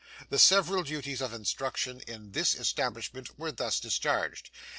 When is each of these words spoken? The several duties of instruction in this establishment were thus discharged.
The 0.29 0.39
several 0.39 0.81
duties 0.81 1.21
of 1.21 1.31
instruction 1.31 1.99
in 2.07 2.31
this 2.31 2.55
establishment 2.55 3.37
were 3.37 3.51
thus 3.51 3.79
discharged. 3.79 4.49